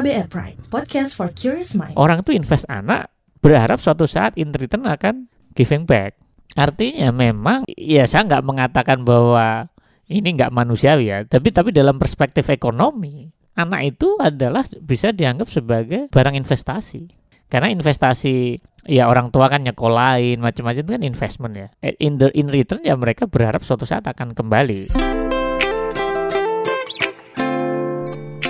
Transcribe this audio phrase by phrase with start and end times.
[0.00, 1.92] KBR Prime, podcast for curious mind.
[1.92, 3.12] Orang tuh invest anak
[3.44, 6.16] berharap suatu saat in return akan giving back.
[6.56, 9.68] Artinya memang ya saya nggak mengatakan bahwa
[10.08, 13.28] ini nggak manusiawi ya, tapi tapi dalam perspektif ekonomi
[13.60, 17.04] anak itu adalah bisa dianggap sebagai barang investasi.
[17.52, 18.56] Karena investasi
[18.88, 21.68] ya orang tua kan nyekolahin macam-macam itu kan investment ya.
[21.84, 25.19] Eh, in the in return ya mereka berharap suatu saat akan kembali.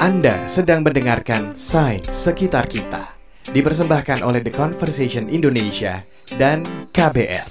[0.01, 3.21] Anda sedang mendengarkan Sains Sekitar Kita.
[3.53, 6.01] Dipersembahkan oleh The Conversation Indonesia
[6.41, 6.65] dan
[6.97, 7.45] KBR.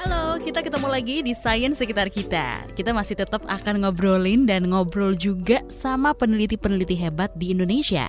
[0.00, 2.64] Halo, kita ketemu lagi di Sains Sekitar Kita.
[2.72, 8.08] Kita masih tetap akan ngobrolin dan ngobrol juga sama peneliti-peneliti hebat di Indonesia.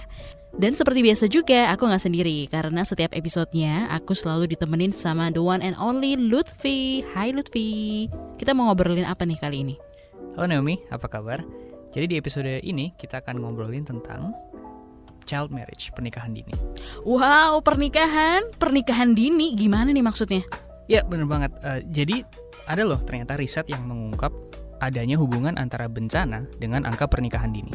[0.53, 5.41] Dan seperti biasa juga, aku nggak sendiri karena setiap episodenya aku selalu ditemenin sama the
[5.41, 7.01] one and only Lutfi.
[7.09, 8.05] Hai Lutfi.
[8.37, 9.75] Kita mau ngobrolin apa nih kali ini?
[10.37, 11.41] Halo Naomi, apa kabar?
[11.89, 14.29] Jadi di episode ini kita akan ngobrolin tentang
[15.25, 16.53] child marriage, pernikahan dini.
[17.01, 20.45] Wow, pernikahan, pernikahan dini gimana nih maksudnya?
[20.85, 21.49] Ya bener banget.
[21.65, 22.21] Uh, jadi
[22.69, 24.29] ada loh ternyata riset yang mengungkap
[24.85, 27.73] adanya hubungan antara bencana dengan angka pernikahan dini.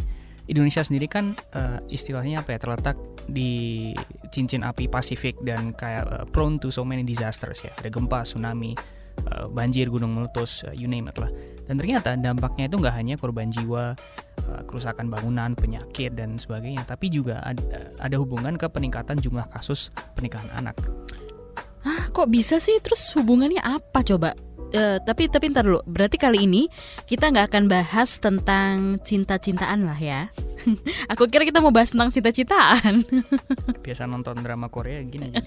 [0.48, 2.96] Indonesia sendiri kan uh, istilahnya apa ya terletak
[3.28, 3.92] di
[4.32, 8.72] cincin api Pasifik dan kayak uh, prone to so many disasters ya ada gempa, tsunami,
[9.28, 11.28] uh, banjir, gunung meletus, uh, you name it lah.
[11.68, 13.92] Dan ternyata dampaknya itu nggak hanya korban jiwa,
[14.48, 19.92] uh, kerusakan bangunan, penyakit dan sebagainya, tapi juga ada, ada hubungan ke peningkatan jumlah kasus
[20.16, 20.80] pernikahan anak.
[21.84, 22.80] Ah, kok bisa sih?
[22.80, 24.34] Terus hubungannya apa coba?
[24.68, 25.80] Uh, tapi tapi ntar dulu.
[25.88, 26.68] Berarti kali ini
[27.08, 30.28] kita nggak akan bahas tentang cinta-cintaan lah ya.
[31.12, 33.06] Aku kira kita mau bahas tentang cinta-cintaan.
[33.84, 35.32] Biasa nonton drama Korea gini.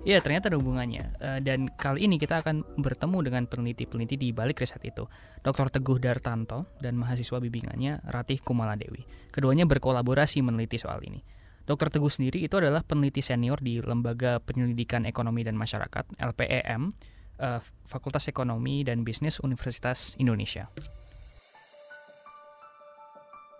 [0.00, 4.64] Ya ternyata ada hubungannya uh, dan kali ini kita akan bertemu dengan peneliti-peneliti di balik
[4.64, 5.04] riset itu,
[5.44, 5.68] Dr.
[5.68, 9.04] Teguh Dartanto dan mahasiswa bimbingannya Ratih Kumaladewi.
[9.28, 11.20] Keduanya berkolaborasi meneliti soal ini.
[11.68, 11.92] Dr.
[11.92, 16.90] Teguh sendiri itu adalah peneliti senior di Lembaga Penyelidikan Ekonomi dan Masyarakat (LPEM),
[17.40, 20.68] uh, Fakultas Ekonomi dan Bisnis Universitas Indonesia.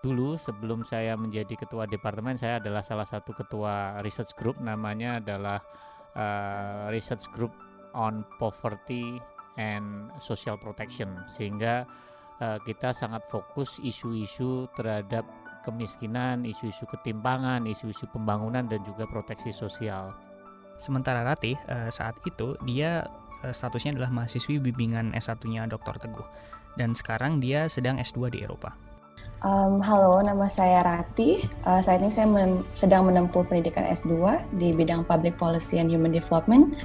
[0.01, 5.61] Dulu sebelum saya menjadi ketua departemen, saya adalah salah satu ketua research group namanya adalah
[6.17, 7.53] uh, research group
[7.93, 9.21] on poverty
[9.61, 11.85] and social protection sehingga
[12.41, 15.21] uh, kita sangat fokus isu-isu terhadap
[15.61, 20.09] kemiskinan, isu-isu ketimpangan, isu-isu pembangunan dan juga proteksi sosial.
[20.81, 21.53] Sementara Ratih
[21.93, 23.05] saat itu dia
[23.49, 25.97] statusnya adalah mahasiswi bimbingan S1-nya Dr.
[25.97, 26.27] Teguh
[26.77, 28.71] dan sekarang dia sedang S2 di Eropa.
[29.41, 31.41] Um, halo, nama saya Rati.
[31.65, 36.13] Uh, saat ini saya men sedang menempuh pendidikan S2 di bidang Public Policy and Human
[36.13, 36.77] Development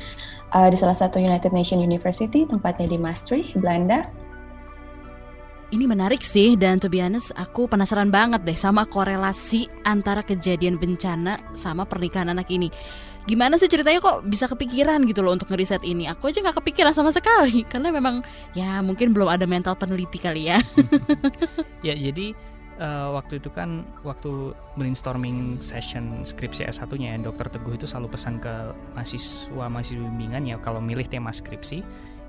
[0.56, 4.08] uh, di salah satu United Nations University, tempatnya di Maastricht, Belanda.
[5.66, 10.78] Ini menarik sih dan to be honest aku penasaran banget deh sama korelasi antara kejadian
[10.78, 12.70] bencana sama pernikahan anak ini.
[13.26, 16.06] Gimana sih ceritanya kok bisa kepikiran gitu loh untuk ngeriset ini?
[16.06, 18.22] Aku aja nggak kepikiran sama sekali karena memang
[18.54, 20.62] ya mungkin belum ada mental peneliti kali ya.
[21.86, 22.38] ya jadi
[22.78, 28.38] uh, waktu itu kan waktu brainstorming session skripsi S1-nya ya, Dokter Teguh itu selalu pesan
[28.38, 31.82] ke mahasiswa mahasiswa bimbingan ya kalau milih tema skripsi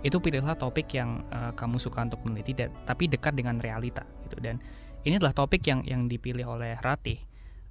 [0.06, 4.38] itu pilihlah topik yang uh, kamu suka untuk meneliti dan tapi dekat dengan realita gitu
[4.38, 4.62] dan
[5.08, 7.18] ini adalah topik yang yang dipilih oleh Ratih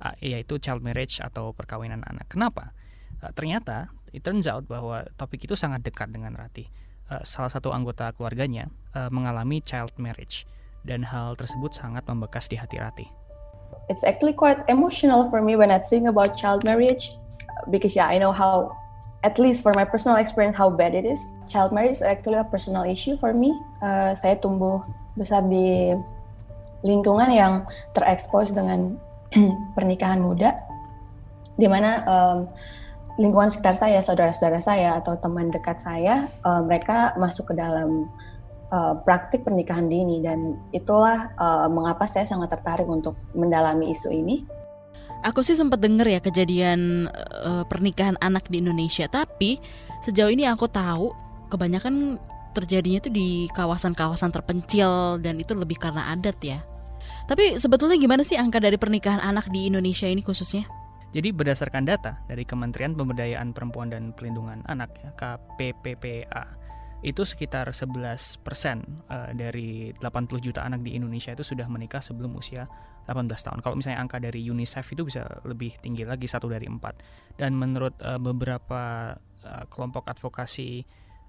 [0.03, 2.29] uh, yaitu child marriage atau perkawinan anak.
[2.33, 2.73] Kenapa?
[3.23, 6.69] Uh, ternyata it turns out bahwa topik itu sangat dekat dengan Ratih.
[7.07, 8.67] Uh, salah satu anggota keluarganya
[8.99, 10.43] uh, mengalami child marriage
[10.83, 13.09] dan hal tersebut sangat membekas di hati Ratih.
[13.91, 17.15] It's actually quite emotional for me when I think about child marriage
[17.71, 18.71] because yeah, I know how
[19.25, 21.21] at least for my personal experience how bad it is.
[21.49, 23.55] Child marriage is actually a personal issue for me.
[23.81, 24.83] Uh, saya tumbuh
[25.17, 25.97] besar di
[26.85, 27.65] lingkungan yang
[27.97, 29.01] terekspos dengan
[29.77, 30.55] pernikahan muda,
[31.57, 32.39] di mana um,
[33.17, 38.07] lingkungan sekitar saya, saudara-saudara saya atau teman dekat saya, uh, mereka masuk ke dalam
[38.71, 44.45] uh, praktik pernikahan dini dan itulah uh, mengapa saya sangat tertarik untuk mendalami isu ini
[45.27, 47.11] Aku sih sempat denger ya kejadian
[47.43, 49.59] uh, pernikahan anak di Indonesia, tapi
[50.07, 51.11] sejauh ini aku tahu
[51.51, 52.23] kebanyakan
[52.55, 56.63] terjadinya itu di kawasan-kawasan terpencil dan itu lebih karena adat ya.
[57.27, 60.63] Tapi sebetulnya gimana sih angka dari pernikahan anak di Indonesia ini khususnya?
[61.11, 66.66] Jadi berdasarkan data dari Kementerian Pemberdayaan Perempuan dan Pelindungan Anak ya, KPPPA
[67.07, 72.35] itu sekitar 11 persen uh, dari 80 juta anak di Indonesia itu sudah menikah sebelum
[72.35, 72.67] usia
[73.07, 73.59] 18 tahun.
[73.63, 77.07] Kalau misalnya angka dari UNICEF itu bisa lebih tinggi lagi satu dari empat.
[77.39, 79.15] Dan menurut uh, beberapa
[79.47, 80.83] uh, kelompok advokasi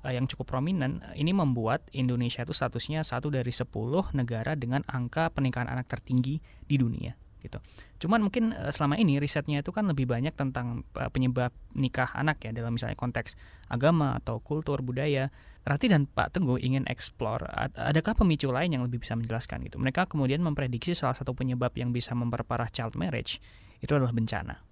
[0.08, 3.68] yang cukup prominent, ini membuat Indonesia itu statusnya satu dari 10
[4.16, 7.62] negara dengan angka pernikahan anak tertinggi di dunia gitu.
[8.06, 10.84] Cuman mungkin selama ini risetnya itu kan lebih banyak tentang
[11.14, 13.38] penyebab nikah anak ya dalam misalnya konteks
[13.70, 15.30] agama atau kultur budaya.
[15.68, 17.44] Rati dan Pak Teguh ingin eksplor
[17.76, 19.76] adakah pemicu lain yang lebih bisa menjelaskan gitu.
[19.76, 23.44] Mereka kemudian memprediksi salah satu penyebab yang bisa memperparah child marriage
[23.84, 24.64] itu adalah bencana.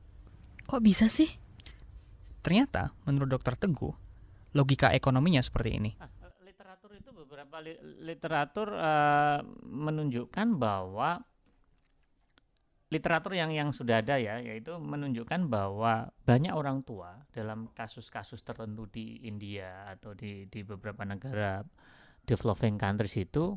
[0.64, 1.28] Kok bisa sih?
[2.40, 3.92] Ternyata menurut Dokter Teguh
[4.56, 5.92] logika ekonominya seperti ini.
[6.00, 6.08] Ah,
[6.40, 7.60] literatur itu beberapa
[8.00, 11.20] literatur uh, menunjukkan bahwa
[12.96, 18.88] literatur yang yang sudah ada ya yaitu menunjukkan bahwa banyak orang tua dalam kasus-kasus tertentu
[18.88, 21.60] di India atau di di beberapa negara
[22.24, 23.52] developing countries itu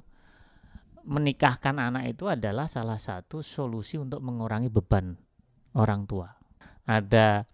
[1.08, 5.16] menikahkan anak itu adalah salah satu solusi untuk mengurangi beban
[5.78, 6.28] orang tua.
[6.84, 7.46] Ada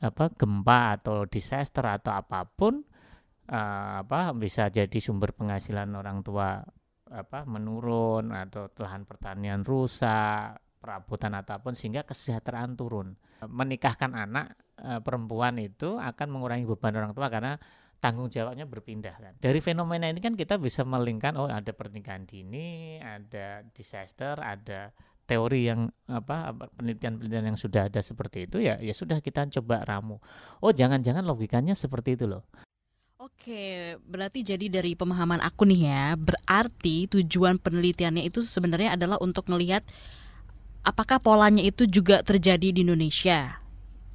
[0.00, 2.80] apa gempa atau disaster atau apa pun
[3.50, 6.62] uh, apa bisa jadi sumber penghasilan orang tua
[7.10, 13.14] apa menurun atau lahan pertanian rusak perabotan ataupun sehingga kesejahteraan turun.
[13.44, 17.60] Menikahkan anak e, perempuan itu akan mengurangi beban orang tua karena
[18.00, 19.32] tanggung jawabnya berpindah kan.
[19.36, 24.90] Dari fenomena ini kan kita bisa melingkan oh ada pernikahan dini, ada disaster, ada
[25.28, 30.18] teori yang apa penelitian-penelitian yang sudah ada seperti itu ya ya sudah kita coba ramu.
[30.64, 32.42] Oh jangan-jangan logikanya seperti itu loh.
[33.20, 39.44] Oke, berarti jadi dari pemahaman aku nih ya, berarti tujuan penelitiannya itu sebenarnya adalah untuk
[39.52, 39.84] melihat
[40.84, 43.60] apakah polanya itu juga terjadi di Indonesia?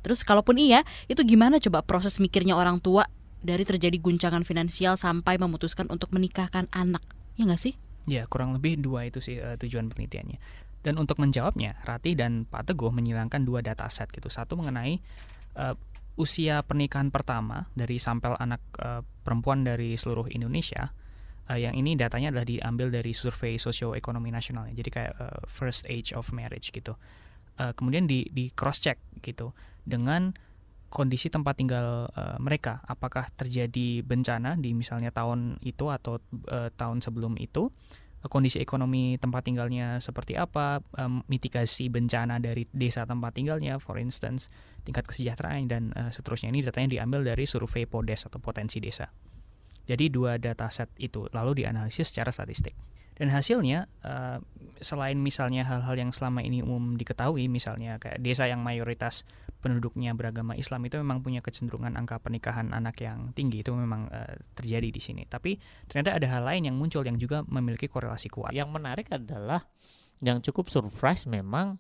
[0.06, 3.10] Terus kalaupun iya, itu gimana coba proses mikirnya orang tua
[3.42, 7.02] dari terjadi guncangan finansial sampai memutuskan untuk menikahkan anak?
[7.38, 7.74] Ya nggak sih?
[8.06, 10.38] Ya, kurang lebih dua itu sih uh, tujuan penelitiannya.
[10.86, 14.30] Dan untuk menjawabnya, Rati dan Pak Teguh menyilangkan dua data set gitu.
[14.30, 15.02] Satu mengenai
[15.58, 15.74] uh,
[16.16, 20.94] usia pernikahan pertama dari sampel anak uh, perempuan dari seluruh Indonesia
[21.50, 26.14] uh, yang ini datanya adalah diambil dari survei sosioekonomi nasional jadi kayak uh, first age
[26.14, 26.98] of marriage gitu.
[27.56, 29.56] Uh, kemudian di di cross check gitu
[29.88, 30.36] dengan
[30.92, 32.80] kondisi tempat tinggal uh, mereka.
[32.88, 37.72] Apakah terjadi bencana di misalnya tahun itu atau uh, tahun sebelum itu?
[38.26, 44.50] Kondisi ekonomi tempat tinggalnya seperti apa, um, mitigasi bencana dari desa tempat tinggalnya, for instance,
[44.82, 46.50] tingkat kesejahteraan dan uh, seterusnya.
[46.50, 49.06] Ini datanya diambil dari survei PODES atau potensi desa.
[49.86, 52.74] Jadi dua dataset itu lalu dianalisis secara statistik.
[53.16, 54.44] Dan hasilnya uh,
[54.84, 59.24] selain misalnya hal-hal yang selama ini umum diketahui misalnya kayak desa yang mayoritas
[59.64, 64.36] penduduknya beragama Islam itu memang punya kecenderungan angka pernikahan anak yang tinggi itu memang uh,
[64.52, 65.24] terjadi di sini.
[65.24, 65.56] Tapi
[65.88, 68.52] ternyata ada hal lain yang muncul yang juga memiliki korelasi kuat.
[68.52, 69.64] Yang menarik adalah
[70.20, 71.80] yang cukup surprise memang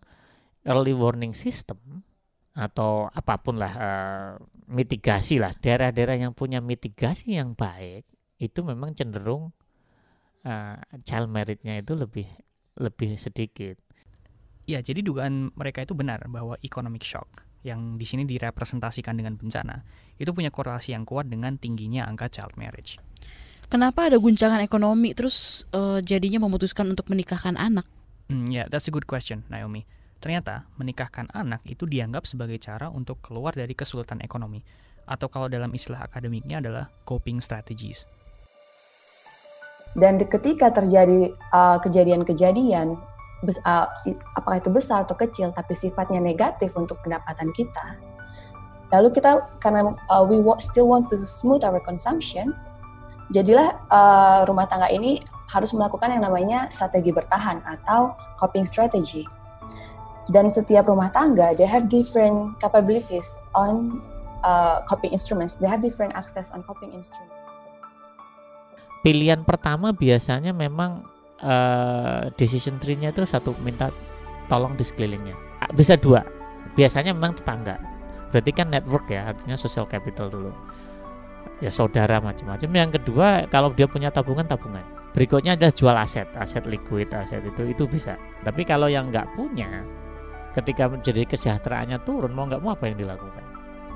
[0.63, 2.08] early warning system
[2.56, 4.31] atau apa pun lah uh,
[4.72, 8.07] mitigasi lah daerah-daerah yang punya mitigasi yang baik
[8.40, 9.52] itu memang cenderung
[10.48, 12.28] uh, child meritnya itu lebih
[12.80, 13.75] lebih sedikit.
[14.66, 19.86] Ya, jadi dugaan mereka itu benar bahwa economic shock yang di sini direpresentasikan dengan bencana
[20.18, 22.98] itu punya korelasi yang kuat dengan tingginya angka child marriage.
[23.66, 27.86] Kenapa ada guncangan ekonomi terus uh, jadinya memutuskan untuk menikahkan anak?
[28.30, 29.86] Hmm, ya, yeah, that's a good question, Naomi.
[30.25, 34.57] Ternyata menikahkan anak itu dianggap sebagai cara untuk keluar dari kesulitan ekonomi
[35.06, 38.10] atau kalau dalam istilah akademiknya adalah coping strategies.
[39.94, 42.98] Dan ketika terjadi uh, kejadian-kejadian,
[43.70, 43.88] uh,
[44.34, 47.94] apakah itu besar atau kecil, tapi sifatnya negatif untuk pendapatan kita,
[48.89, 52.50] lalu kita karena uh, we still want to smooth our consumption,
[53.29, 55.22] jadilah uh, rumah tangga ini
[55.53, 59.29] harus melakukan yang namanya strategi bertahan atau coping strategy
[60.34, 64.01] dan setiap rumah tangga they have different capabilities on
[64.46, 65.58] uh, coping instruments.
[65.58, 67.34] They have different access on coping instruments.
[69.01, 71.05] Pilihan pertama biasanya memang
[71.41, 73.94] uh, decision tree-nya itu satu minta
[74.50, 75.38] tolong di sekelilingnya.
[75.62, 76.25] Ah, bisa dua.
[76.74, 77.77] Biasanya memang tetangga.
[78.34, 80.51] Berarti kan network ya artinya social capital dulu.
[81.62, 82.70] Ya saudara macam-macam.
[82.74, 84.82] Yang kedua kalau dia punya tabungan tabungan.
[85.13, 88.17] Berikutnya adalah jual aset aset liquid aset itu itu bisa.
[88.41, 89.86] Tapi kalau yang nggak punya
[90.56, 93.44] ketika menjadi kesejahteraannya turun mau nggak mau apa yang dilakukan?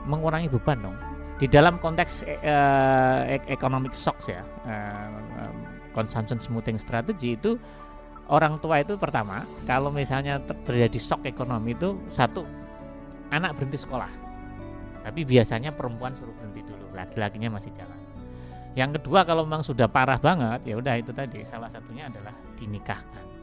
[0.04, 0.98] Mengurangi beban dong.
[1.40, 5.56] Di dalam konteks uh, economic shocks ya uh,
[5.96, 7.56] consumption smoothing strategy itu
[8.28, 12.44] orang tua itu pertama kalau misalnya terjadi shock ekonomi itu satu
[13.32, 14.12] anak berhenti sekolah.
[15.00, 17.96] Tapi biasanya perempuan suruh berhenti dulu laki-lakinya masih jalan.
[18.76, 23.39] Yang kedua kalau memang sudah parah banget ya udah itu tadi salah satunya adalah dinikahkan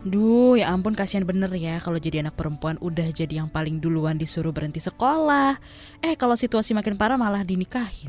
[0.00, 4.16] Duh, ya ampun kasihan bener ya kalau jadi anak perempuan udah jadi yang paling duluan
[4.16, 5.60] disuruh berhenti sekolah.
[6.00, 8.08] Eh kalau situasi makin parah malah dinikahin.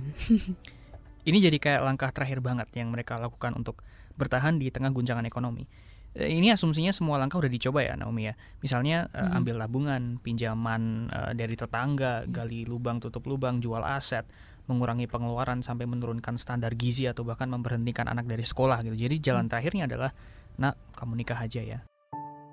[1.28, 3.84] ini jadi kayak langkah terakhir banget yang mereka lakukan untuk
[4.16, 5.68] bertahan di tengah guncangan ekonomi.
[6.16, 8.40] Eh, Ini asumsinya semua langkah udah dicoba ya Naomi ya.
[8.64, 9.44] Misalnya eh, Hmm.
[9.44, 14.24] ambil tabungan, pinjaman eh, dari tetangga, gali lubang tutup lubang, jual aset,
[14.72, 18.96] mengurangi pengeluaran sampai menurunkan standar gizi atau bahkan memberhentikan anak dari sekolah gitu.
[18.96, 20.16] Jadi jalan terakhirnya adalah
[20.62, 21.80] nak kamu nikah aja ya.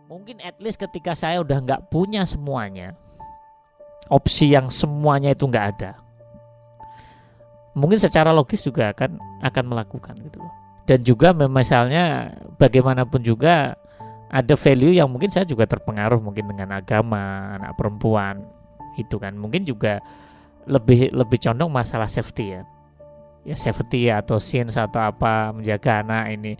[0.08, 2.96] Mungkin at least ketika saya udah nggak punya semuanya,
[4.08, 5.92] opsi yang semuanya itu nggak ada.
[7.76, 10.54] Mungkin secara logis juga akan akan melakukan gitu loh.
[10.88, 13.76] Dan juga misalnya bagaimanapun juga
[14.32, 18.44] ada value yang mungkin saya juga terpengaruh mungkin dengan agama anak perempuan
[19.00, 20.04] itu kan mungkin juga
[20.68, 22.62] lebih lebih condong masalah safety ya
[23.48, 26.52] ya safety atau sins atau apa menjaga anak ini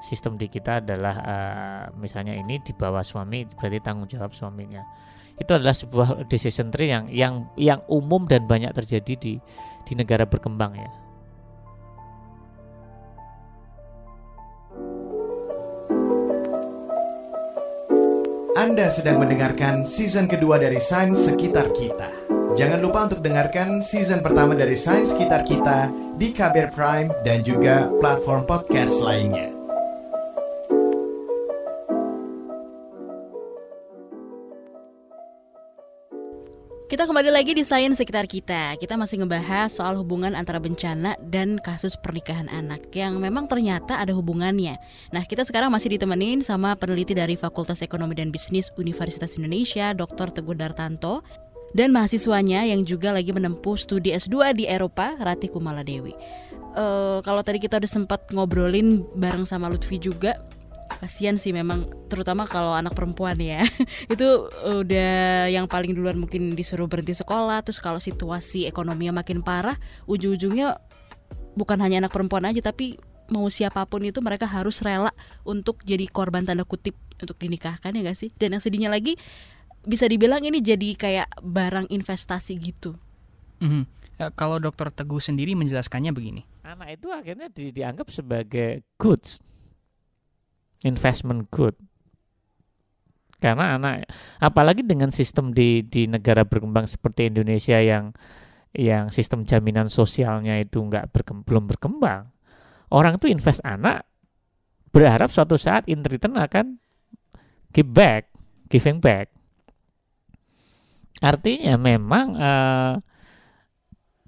[0.00, 4.84] sistem di kita adalah eh, misalnya ini di bawah suami berarti tanggung jawab suaminya
[5.36, 9.34] itu adalah sebuah decision tree yang yang yang umum dan banyak terjadi di
[9.86, 10.90] di negara berkembang ya
[18.56, 22.08] Anda sedang mendengarkan season kedua dari Sains Sekitar Kita.
[22.56, 27.92] Jangan lupa untuk dengarkan season pertama dari Sains Sekitar Kita di KBR Prime dan juga
[28.00, 29.55] platform podcast lainnya.
[36.86, 38.78] Kita kembali lagi di Sains Sekitar Kita.
[38.78, 44.14] Kita masih ngebahas soal hubungan antara bencana dan kasus pernikahan anak yang memang ternyata ada
[44.14, 44.78] hubungannya.
[45.10, 50.30] Nah, kita sekarang masih ditemenin sama peneliti dari Fakultas Ekonomi dan Bisnis Universitas Indonesia, Dr.
[50.30, 51.26] Teguh Dartanto,
[51.74, 56.14] dan mahasiswanya yang juga lagi menempuh studi S2 di Eropa, Ratih Kumala Dewi.
[56.76, 60.38] Eh, kalau tadi kita udah sempat ngobrolin bareng sama Lutfi juga,
[60.96, 63.62] kasihan sih memang terutama kalau anak perempuan ya
[64.12, 64.26] itu
[64.64, 70.80] udah yang paling duluan mungkin disuruh berhenti sekolah terus kalau situasi ekonominya makin parah ujung-ujungnya
[71.54, 75.10] bukan hanya anak perempuan aja tapi mau siapa pun itu mereka harus rela
[75.42, 79.16] untuk jadi korban tanda kutip untuk dinikahkan ya gak sih dan yang sedihnya lagi
[79.82, 82.94] bisa dibilang ini jadi kayak barang investasi gitu
[83.56, 83.82] Mhm.
[84.16, 86.44] Eh, Kalau dokter Teguh sendiri menjelaskannya begini.
[86.60, 89.38] anak itu akhirnya di- dianggap sebagai goods
[90.86, 91.74] investment good.
[93.36, 94.08] Karena anak
[94.40, 98.16] apalagi dengan sistem di di negara berkembang seperti Indonesia yang
[98.72, 102.28] yang sistem jaminan sosialnya itu nggak berkem- belum berkembang
[102.92, 104.04] orang itu invest anak
[104.92, 106.80] berharap suatu saat in return akan
[107.72, 108.30] give back
[108.72, 109.30] giving back.
[111.20, 112.94] Artinya memang eh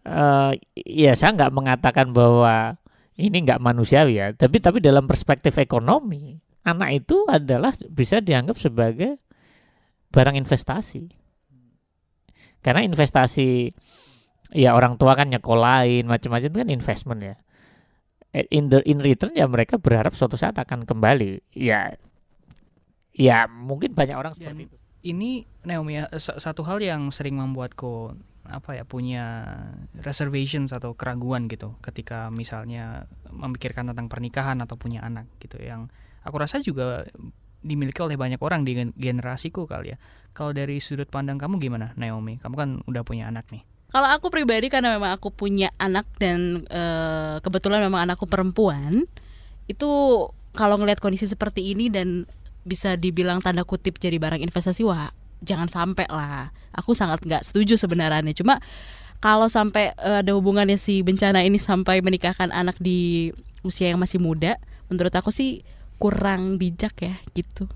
[0.08, 2.76] eh, ya saya nggak mengatakan bahwa
[3.18, 6.38] ini nggak manusiawi ya, tapi tapi dalam perspektif ekonomi,
[6.68, 9.16] anak itu adalah bisa dianggap sebagai
[10.08, 11.08] barang investasi.
[12.58, 13.70] Karena investasi
[14.52, 17.37] ya orang tua kan nyekolahin macam-macam kan investment ya.
[18.32, 21.54] Eh, In the in return ya mereka berharap suatu saat akan kembali.
[21.56, 21.96] Ya
[23.14, 24.76] ya mungkin banyak orang seperti Dan- itu.
[24.98, 29.46] Ini Naomi ya, sa- satu hal yang sering membuatku apa ya punya
[29.94, 35.87] reservations atau keraguan gitu ketika misalnya memikirkan tentang pernikahan atau punya anak gitu yang
[36.28, 37.08] aku rasa juga
[37.64, 39.97] dimiliki oleh banyak orang di gen- generasiku kali ya.
[40.37, 42.38] Kalau dari sudut pandang kamu gimana Naomi?
[42.38, 43.66] Kamu kan udah punya anak nih.
[43.88, 49.08] Kalau aku pribadi karena memang aku punya anak dan eh, kebetulan memang anakku perempuan,
[49.64, 49.90] itu
[50.52, 52.28] kalau ngelihat kondisi seperti ini dan
[52.68, 55.08] bisa dibilang tanda kutip jadi barang investasi, wah
[55.40, 56.52] jangan sampai lah.
[56.76, 58.37] Aku sangat nggak setuju sebenarnya.
[58.37, 58.61] Cuma
[59.25, 63.32] kalau sampai eh, ada hubungannya si bencana ini sampai menikahkan anak di
[63.64, 64.61] usia yang masih muda,
[64.92, 65.64] menurut aku sih
[65.98, 67.66] kurang bijak ya gitu.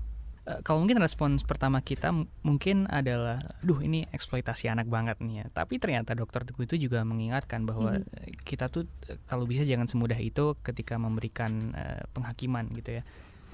[0.43, 2.11] Eh, kalau mungkin respons pertama kita
[2.43, 5.45] mungkin adalah, duh ini eksploitasi anak banget nih ya.
[5.47, 9.87] Tapi ternyata dokter Teguh itu juga mengingatkan bahwa eh, kita tuh eh, kalau bisa jangan
[9.87, 13.03] semudah itu ketika memberikan eh, penghakiman gitu ya.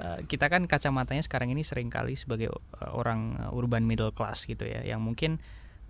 [0.02, 2.50] Eh, kita kan kacamatanya sekarang ini sering kali sebagai
[2.82, 5.38] orang urban middle class gitu ya, yang mungkin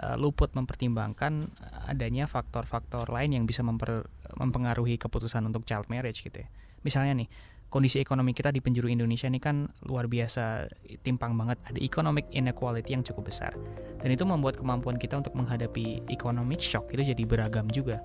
[0.04, 1.48] eh, luput mempertimbangkan
[1.88, 6.48] adanya faktor-faktor lain yang bisa memper- mempengaruhi keputusan untuk child marriage gitu ya.
[6.84, 7.32] Misalnya nih,
[7.70, 10.66] kondisi ekonomi kita di penjuru Indonesia ini kan luar biasa
[11.06, 11.62] timpang banget.
[11.70, 13.54] Ada economic inequality yang cukup besar.
[14.02, 18.02] Dan itu membuat kemampuan kita untuk menghadapi economic shock itu jadi beragam juga.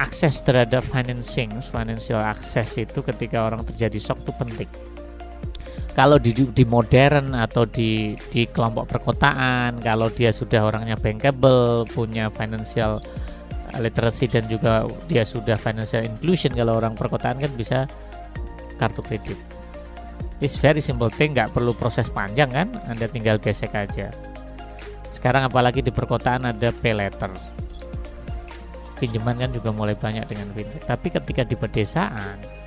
[0.00, 4.91] Akses terhadap financing, financial access itu ketika orang terjadi shock itu penting.
[5.92, 12.32] Kalau di, di modern atau di di kelompok perkotaan, kalau dia sudah orangnya bankable, punya
[12.32, 12.96] financial
[13.76, 17.84] literacy dan juga dia sudah financial inclusion, kalau orang perkotaan kan bisa
[18.80, 19.36] kartu kredit.
[20.40, 22.68] It's very simple thing, nggak perlu proses panjang kan?
[22.88, 24.10] Anda tinggal gesek aja.
[25.12, 27.30] Sekarang apalagi di perkotaan ada pay letter.
[28.96, 30.88] Pinjaman kan juga mulai banyak dengan fintech.
[30.88, 32.61] Tapi ketika di pedesaan,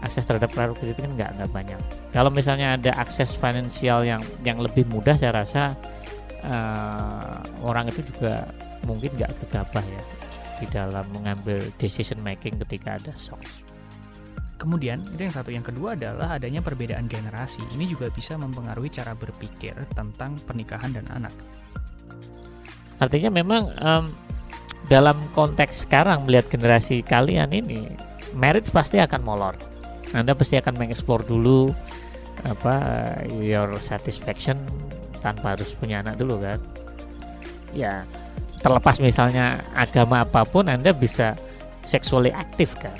[0.00, 1.80] akses terhadap kartu kredit kan nggak nggak banyak.
[2.12, 5.76] Kalau misalnya ada akses finansial yang yang lebih mudah, saya rasa
[6.44, 8.48] uh, orang itu juga
[8.88, 10.02] mungkin nggak gegabah ya
[10.60, 13.40] di dalam mengambil decision making ketika ada shock.
[14.60, 17.64] Kemudian itu yang satu, yang kedua adalah adanya perbedaan generasi.
[17.72, 21.32] Ini juga bisa mempengaruhi cara berpikir tentang pernikahan dan anak.
[23.00, 24.04] Artinya memang um,
[24.92, 27.88] dalam konteks sekarang melihat generasi kalian ini,
[28.36, 29.56] marriage pasti akan molor.
[30.10, 31.70] Anda pasti akan mengeksplor dulu
[32.42, 32.74] apa
[33.28, 34.56] your satisfaction
[35.20, 36.58] tanpa harus punya anak dulu kan.
[37.70, 38.02] Ya,
[38.64, 41.38] terlepas misalnya agama apa pun Anda bisa
[41.86, 42.96] sexually aktif kan?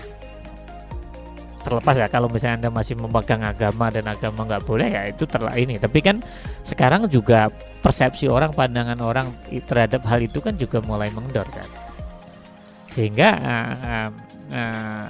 [1.60, 5.52] Terlepas ya kalau misalnya anda masih memegang agama dan agama nggak boleh ya itu terlah
[5.52, 5.76] ini.
[5.76, 6.24] Tapi kan
[6.64, 7.52] sekarang juga
[7.84, 9.28] persepsi orang pandangan orang
[9.68, 11.68] terhadap hal itu kan juga mulai mengendor kan?
[12.96, 14.08] Sehingga uh, uh,
[14.56, 15.08] uh,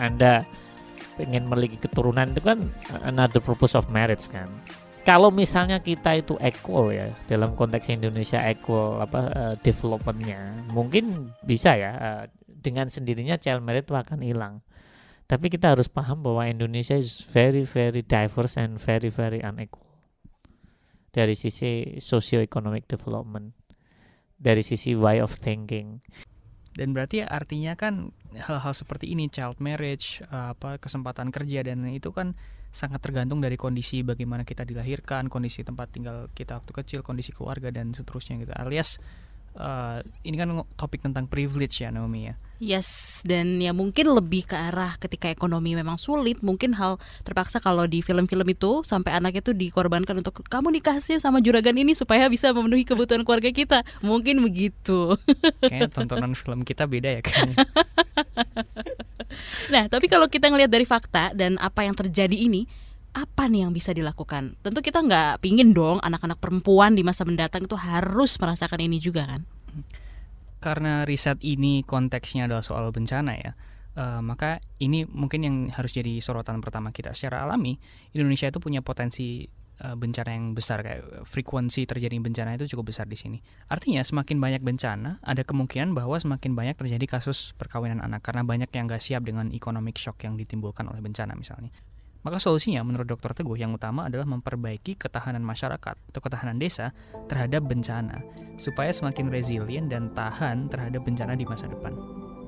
[0.00, 0.40] anda
[1.20, 2.58] ingin memiliki keturunan itu kan
[3.04, 4.48] another purpose of marriage kan
[5.04, 11.76] kalau misalnya kita itu equal ya dalam konteks Indonesia equal apa uh, developmentnya mungkin bisa
[11.76, 14.54] ya uh, dengan sendirinya child marriage itu akan hilang
[15.30, 19.86] tapi kita harus paham bahwa Indonesia is very very diverse and very very unequal.
[21.14, 23.54] Dari sisi socio-economic development,
[24.34, 26.02] dari sisi way of thinking.
[26.80, 32.32] Dan berarti artinya kan hal-hal seperti ini child marriage, apa kesempatan kerja dan itu kan
[32.72, 37.68] sangat tergantung dari kondisi bagaimana kita dilahirkan, kondisi tempat tinggal kita waktu kecil, kondisi keluarga
[37.68, 38.56] dan seterusnya gitu.
[38.56, 38.96] Alias
[39.56, 42.34] uh, ini kan topik tentang privilege ya Naomi ya.
[42.60, 47.88] Yes, dan ya mungkin lebih ke arah ketika ekonomi memang sulit, mungkin hal terpaksa kalau
[47.88, 52.28] di film-film itu sampai anak itu dikorbankan untuk kamu nikah sih sama juragan ini supaya
[52.28, 53.80] bisa memenuhi kebutuhan keluarga kita.
[54.04, 55.16] Mungkin begitu.
[55.64, 57.56] Kayaknya tontonan film kita beda ya kayaknya.
[59.72, 62.68] nah, tapi kalau kita ngelihat dari fakta dan apa yang terjadi ini,
[63.10, 64.54] apa nih yang bisa dilakukan?
[64.62, 69.26] Tentu kita nggak pingin dong anak-anak perempuan di masa mendatang itu harus merasakan ini juga
[69.26, 69.42] kan?
[70.60, 73.52] Karena riset ini konteksnya adalah soal bencana ya,
[73.96, 77.16] uh, maka ini mungkin yang harus jadi sorotan pertama kita.
[77.16, 77.80] Secara alami,
[78.12, 79.48] Indonesia itu punya potensi
[79.80, 83.38] uh, bencana yang besar kayak frekuensi terjadi bencana itu cukup besar di sini.
[83.72, 88.68] Artinya semakin banyak bencana, ada kemungkinan bahwa semakin banyak terjadi kasus perkawinan anak karena banyak
[88.70, 91.72] yang nggak siap dengan economic shock yang ditimbulkan oleh bencana misalnya.
[92.20, 93.32] Maka solusinya menurut Dr.
[93.32, 96.92] Teguh yang utama adalah memperbaiki ketahanan masyarakat atau ketahanan desa
[97.32, 98.20] terhadap bencana
[98.60, 101.96] supaya semakin resilient dan tahan terhadap bencana di masa depan.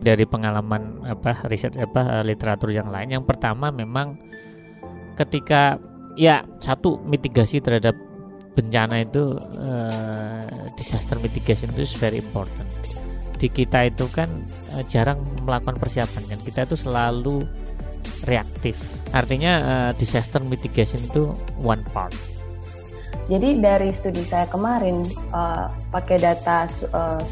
[0.04, 4.20] Dari pengalaman apa riset apa literatur yang lain yang pertama memang
[5.16, 5.80] ketika
[6.20, 7.96] ya satu mitigasi terhadap
[8.52, 12.68] bencana itu uh, disaster mitigation itu very important.
[13.40, 14.28] Di kita itu kan
[14.76, 17.48] uh, jarang melakukan persiapan kan kita itu selalu
[18.26, 18.78] reaktif.
[19.12, 22.14] Artinya uh, disaster mitigation itu one part.
[23.30, 27.22] Jadi dari studi saya kemarin uh, pakai data uh,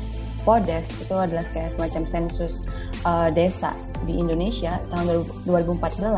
[0.40, 2.64] Podes itu adalah kayak semacam sensus
[3.04, 3.76] uh, desa
[4.08, 6.08] di Indonesia tahun 2014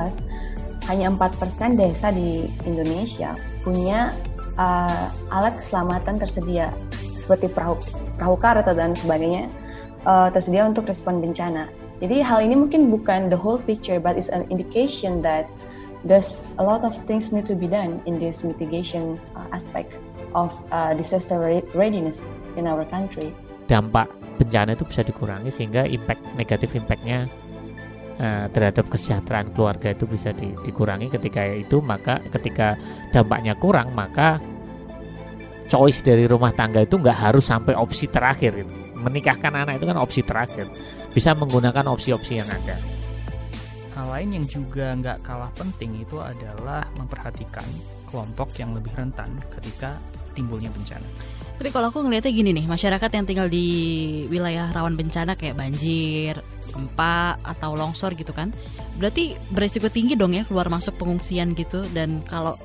[0.91, 3.35] hanya 4% desa di Indonesia
[3.67, 4.15] punya
[4.59, 6.71] uh, alat keselamatan tersedia
[7.19, 7.79] seperti perahu
[8.19, 9.47] perahu karet dan sebagainya
[10.07, 11.71] uh, tersedia untuk respon bencana.
[12.03, 15.47] Jadi hal ini mungkin bukan the whole picture, but it's an indication that
[16.03, 19.95] there's a lot of things need to be done in this mitigation uh, aspect
[20.35, 21.38] of uh, disaster
[21.79, 22.27] readiness
[22.59, 23.31] in our country.
[23.71, 24.11] Dampak
[24.43, 27.31] bencana itu bisa dikurangi sehingga impact negatif impactnya
[28.19, 32.75] uh, terhadap kesejahteraan keluarga itu bisa di, dikurangi ketika itu maka ketika
[33.15, 34.43] dampaknya kurang maka
[35.71, 38.73] choice dari rumah tangga itu nggak harus sampai opsi terakhir gitu.
[38.99, 40.67] menikahkan anak itu kan opsi terakhir
[41.12, 42.77] bisa menggunakan opsi-opsi yang ada.
[43.92, 47.64] Hal lain yang juga nggak kalah penting itu adalah memperhatikan
[48.09, 49.96] kelompok yang lebih rentan ketika
[50.33, 51.05] timbulnya bencana.
[51.61, 53.68] Tapi kalau aku ngelihatnya gini nih, masyarakat yang tinggal di
[54.33, 56.40] wilayah rawan bencana kayak banjir,
[56.72, 58.51] gempa atau longsor gitu kan,
[58.96, 61.85] berarti beresiko tinggi dong ya keluar masuk pengungsian gitu.
[61.92, 62.57] Dan kalau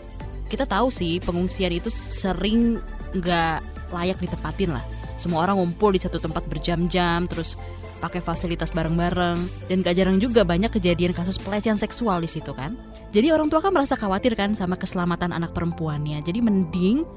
[0.47, 2.79] kita tahu sih pengungsian itu sering
[3.13, 3.60] nggak
[3.91, 4.83] layak ditempatin lah.
[5.19, 7.60] Semua orang ngumpul di satu tempat berjam-jam, terus
[7.97, 12.77] pakai fasilitas bareng-bareng dan gak jarang juga banyak kejadian kasus pelecehan seksual di situ kan.
[13.12, 16.21] Jadi orang tua kan merasa khawatir kan sama keselamatan anak perempuannya.
[16.21, 17.07] Jadi mending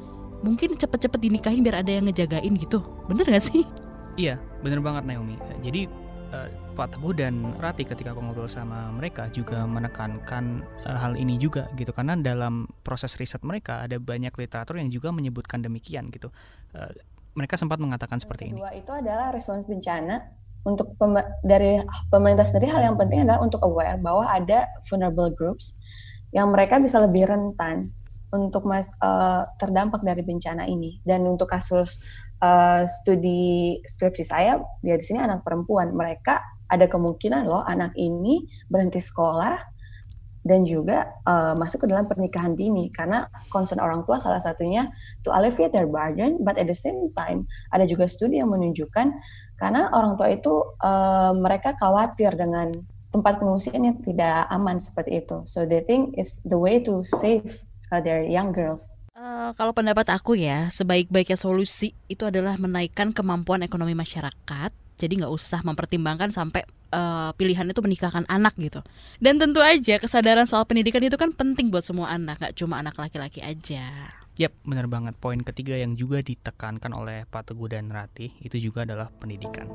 [0.41, 2.81] mungkin cepet-cepet dinikahin biar ada yang ngejagain gitu.
[3.11, 3.67] Bener gak sih?
[4.17, 5.37] Iya, bener banget Naomi.
[5.63, 5.87] Jadi
[6.33, 11.37] uh, Pak Teguh dan Rati ketika aku ngobrol sama mereka juga menekankan uh, hal ini
[11.37, 16.33] juga gitu karena dalam proses riset mereka ada banyak literatur yang juga menyebutkan demikian gitu.
[16.73, 16.91] Uh,
[17.35, 18.83] mereka sempat mengatakan seperti kedua ini.
[18.83, 21.81] itu adalah respons bencana untuk pem dari
[22.13, 25.81] pemerintah sendiri hal yang penting adalah untuk aware bahwa ada vulnerable groups
[26.31, 27.91] yang mereka bisa lebih rentan
[28.31, 31.03] untuk mas uh, terdampak dari bencana ini.
[31.03, 31.99] Dan untuk kasus
[32.45, 35.91] uh, studi skripsi saya dia di sini anak perempuan.
[35.91, 36.39] Mereka
[36.71, 39.80] ada kemungkinan loh anak ini berhenti sekolah
[40.51, 44.91] dan juga uh, masuk ke dalam pernikahan dini karena concern orang tua salah satunya
[45.23, 49.15] to alleviate their burden but at the same time ada juga studi yang menunjukkan
[49.63, 52.75] karena orang tua itu uh, mereka khawatir dengan
[53.15, 57.47] tempat pengungsian yang tidak aman seperti itu so they think it's the way to save
[57.95, 58.91] uh, their young girls.
[59.11, 64.71] Uh, kalau pendapat aku ya, sebaik-baiknya solusi itu adalah menaikkan kemampuan ekonomi masyarakat.
[65.01, 66.61] Jadi nggak usah mempertimbangkan sampai
[66.93, 68.85] uh, pilihan itu menikahkan anak gitu.
[69.17, 73.01] Dan tentu aja kesadaran soal pendidikan itu kan penting buat semua anak, nggak cuma anak
[73.01, 74.13] laki-laki aja.
[74.37, 75.17] Yap, benar banget.
[75.17, 79.69] Poin ketiga yang juga ditekankan oleh Pak Teguh dan Rati itu juga adalah pendidikan.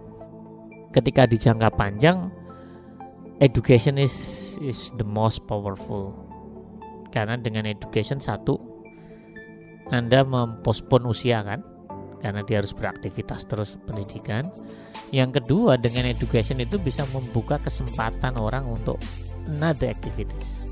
[0.93, 2.31] Ketika di jangka panjang,
[3.43, 4.15] education is
[4.63, 6.15] is the most powerful
[7.11, 8.59] karena dengan education satu
[9.91, 11.61] Anda mempospon usia kan
[12.21, 14.47] karena dia harus beraktivitas terus pendidikan.
[15.13, 18.99] Yang kedua dengan education itu bisa membuka kesempatan orang untuk
[19.47, 20.65] another activities.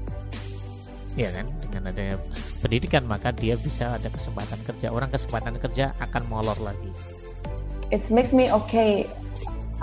[1.14, 1.46] Ya kan?
[1.62, 2.18] Dengan adanya
[2.60, 4.90] pendidikan maka dia bisa ada kesempatan kerja.
[4.90, 6.90] Orang kesempatan kerja akan molor lagi.
[7.94, 9.06] It makes me okay.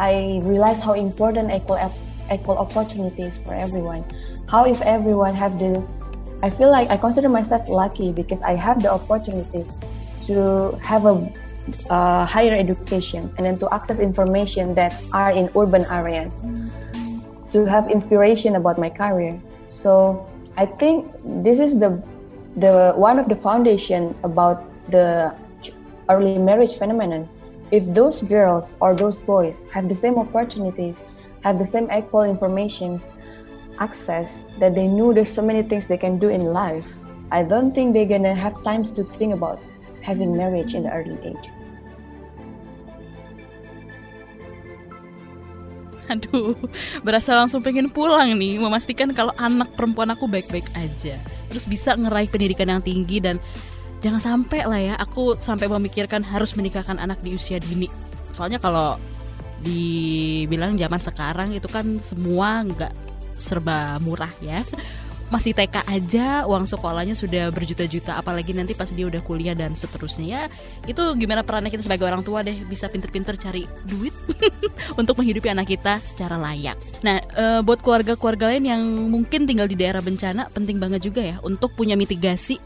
[0.01, 1.79] I realize how important equal
[2.33, 4.03] equal opportunities for everyone.
[4.51, 5.79] How if everyone have the
[6.43, 9.77] I feel like I consider myself lucky because I have the opportunities
[10.25, 11.21] to have a
[11.91, 16.43] uh, higher education and then to access information that are in urban areas,
[17.51, 19.41] to have inspiration about my career.
[19.67, 21.11] So I think
[21.45, 22.03] this is the
[22.57, 25.35] the one of the foundation about the
[26.09, 27.29] early marriage phenomenon.
[27.71, 31.07] If those girls or those boys have the same opportunities,
[31.45, 32.99] have the same equal information
[33.79, 36.95] access that they knew there's so many things they can do in life,
[37.31, 39.61] I don't think they're gonna have times to think about
[40.03, 41.49] having marriage in the early age.
[46.11, 46.59] Aduh,
[47.07, 51.15] berasa langsung pengen pulang nih, memastikan kalau anak perempuan aku baik-baik aja.
[51.51, 53.39] Terus bisa ngeraih pendidikan yang tinggi dan
[54.03, 57.87] jangan sampai lah ya, aku sampai memikirkan harus menikahkan anak di usia dini.
[58.35, 58.99] Soalnya kalau
[59.61, 62.93] dibilang zaman sekarang itu kan semua nggak
[63.37, 64.65] serba murah ya
[65.31, 70.27] masih TK aja uang sekolahnya sudah berjuta-juta apalagi nanti pas dia udah kuliah dan seterusnya.
[70.27, 70.43] Ya
[70.91, 74.13] itu gimana perannya kita sebagai orang tua deh bisa pinter-pinter cari duit
[75.01, 76.77] untuk menghidupi anak kita secara layak.
[77.07, 81.37] Nah e, buat keluarga-keluarga lain yang mungkin tinggal di daerah bencana penting banget juga ya
[81.47, 82.59] untuk punya mitigasi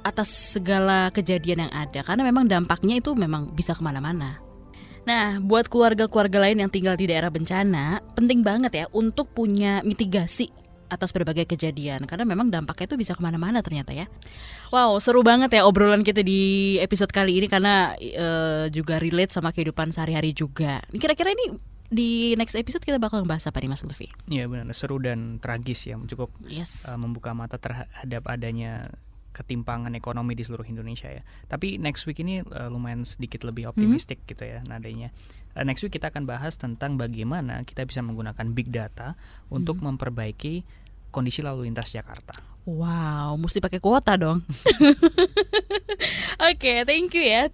[0.00, 4.40] atas segala kejadian yang ada karena memang dampaknya itu memang bisa ke mana-mana.
[5.08, 10.52] Nah, buat keluarga-keluarga lain yang tinggal di daerah bencana, penting banget ya untuk punya mitigasi
[10.88, 14.08] atas berbagai kejadian karena memang dampaknya itu bisa ke mana-mana ternyata ya.
[14.72, 19.52] Wow, seru banget ya obrolan kita di episode kali ini karena uh, juga relate sama
[19.52, 20.84] kehidupan sehari-hari juga.
[20.92, 21.56] Kira-kira ini
[21.88, 24.08] di next episode kita bakal ngebahas apa nih Mas Lutfi?
[24.28, 26.84] Iya benar, seru dan tragis ya, cukup yes.
[26.84, 28.92] uh, membuka mata terhadap adanya
[29.38, 31.22] ketimpangan ekonomi di seluruh Indonesia ya.
[31.46, 34.28] Tapi next week ini uh, lumayan sedikit lebih optimistik hmm.
[34.34, 35.14] gitu ya nadanya.
[35.54, 39.14] Uh, next week kita akan bahas tentang bagaimana kita bisa menggunakan big data
[39.46, 39.94] untuk hmm.
[39.94, 40.66] memperbaiki
[41.14, 42.57] kondisi lalu lintas Jakarta.
[42.68, 44.44] Wow, mesti pakai kuota dong.
[46.36, 47.48] Oke, okay, thank you ya.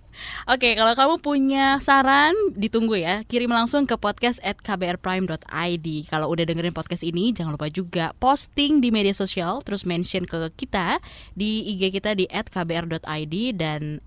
[0.51, 3.23] Oke, okay, kalau kamu punya saran, ditunggu ya.
[3.23, 5.89] Kirim langsung ke podcast at kbrprime.id.
[6.11, 10.51] Kalau udah dengerin podcast ini, jangan lupa juga posting di media sosial, terus mention ke
[10.59, 10.99] kita
[11.39, 14.03] di IG kita di at kbr.id dan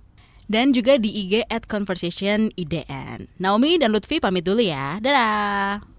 [0.52, 3.32] dan juga di IG at conversation IDN.
[3.39, 5.00] Naomi dan Lutfi pamit dulu ya.
[5.00, 5.96] Dadah!